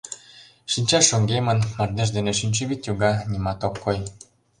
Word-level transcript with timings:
Шинча 0.71 0.99
шоҥгемын, 1.09 1.59
мардеж 1.77 2.09
дене 2.17 2.31
шинчавӱд 2.39 2.81
йога, 2.87 3.11
нимат 3.31 3.59
ок 3.67 3.75
кой. 3.83 3.97